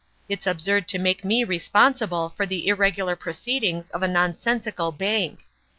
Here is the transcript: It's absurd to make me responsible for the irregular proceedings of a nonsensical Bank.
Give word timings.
It's 0.27 0.47
absurd 0.47 0.87
to 0.87 0.97
make 0.97 1.23
me 1.23 1.43
responsible 1.43 2.33
for 2.35 2.47
the 2.47 2.67
irregular 2.67 3.15
proceedings 3.15 3.91
of 3.91 4.01
a 4.01 4.07
nonsensical 4.07 4.91
Bank. 4.91 5.41